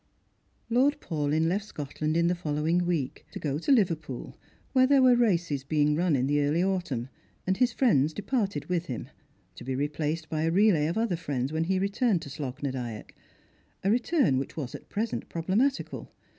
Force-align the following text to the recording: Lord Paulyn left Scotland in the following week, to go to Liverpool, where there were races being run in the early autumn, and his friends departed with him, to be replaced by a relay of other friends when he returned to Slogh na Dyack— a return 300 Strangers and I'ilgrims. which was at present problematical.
Lord 0.67 0.99
Paulyn 0.99 1.47
left 1.47 1.63
Scotland 1.65 2.17
in 2.17 2.25
the 2.25 2.33
following 2.33 2.87
week, 2.87 3.23
to 3.33 3.39
go 3.39 3.59
to 3.59 3.71
Liverpool, 3.71 4.35
where 4.73 4.87
there 4.87 4.99
were 5.03 5.15
races 5.15 5.63
being 5.63 5.95
run 5.95 6.15
in 6.15 6.25
the 6.25 6.41
early 6.41 6.63
autumn, 6.63 7.07
and 7.45 7.57
his 7.57 7.71
friends 7.71 8.11
departed 8.11 8.65
with 8.65 8.87
him, 8.87 9.09
to 9.53 9.63
be 9.63 9.75
replaced 9.75 10.27
by 10.27 10.41
a 10.41 10.49
relay 10.51 10.87
of 10.87 10.97
other 10.97 11.15
friends 11.15 11.53
when 11.53 11.65
he 11.65 11.77
returned 11.77 12.23
to 12.23 12.29
Slogh 12.31 12.63
na 12.63 12.71
Dyack— 12.71 13.13
a 13.83 13.91
return 13.91 14.01
300 14.01 14.01
Strangers 14.01 14.11
and 14.11 14.19
I'ilgrims. 14.21 14.39
which 14.49 14.57
was 14.57 14.73
at 14.73 14.89
present 14.89 15.29
problematical. 15.29 16.11